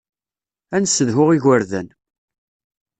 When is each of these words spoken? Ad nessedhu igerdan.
Ad 0.75 0.81
nessedhu 0.83 1.25
igerdan. 1.35 1.87